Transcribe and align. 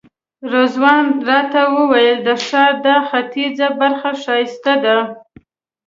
رضوان 0.53 1.05
راته 1.29 1.61
وویل 1.75 2.17
د 2.27 2.29
ښار 2.45 2.73
دا 2.85 2.97
ختیځه 3.09 3.67
برخه 3.79 4.11
ښایسته 4.23 4.73
ده. 4.83 4.97